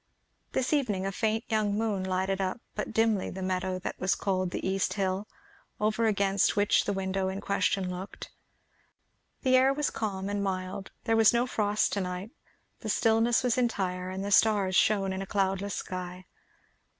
[0.53, 4.15] This evening a faint young moon lighted up but dimly the meadow and what was
[4.15, 5.27] called the "east hill,"
[5.79, 8.31] over against which the window in question looked.
[9.43, 12.31] The air was calm and mild; there was no frost to night;
[12.79, 16.25] the stillness was entire, and the stars shone in a cloudless sky.